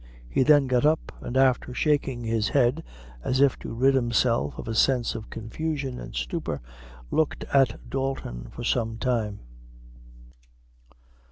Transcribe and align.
He 0.27 0.41
then 0.41 0.65
got 0.65 0.83
up, 0.83 1.11
and 1.21 1.37
after 1.37 1.75
shaking 1.75 2.23
his 2.23 2.49
head, 2.49 2.83
as 3.23 3.39
if 3.39 3.59
to 3.59 3.71
rid 3.71 3.93
himself 3.93 4.57
of 4.57 4.67
a 4.67 4.73
sense 4.73 5.13
of 5.13 5.29
confusion 5.29 5.99
and 5.99 6.15
stupor, 6.15 6.59
looked 7.11 7.43
at 7.53 7.87
Dalton 7.87 8.47
for 8.49 8.63
some 8.63 8.97
time. 8.97 9.41